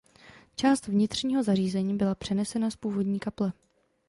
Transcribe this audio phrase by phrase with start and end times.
[0.55, 3.51] Část vnitřního zařízení byla přenesena z původní kaple.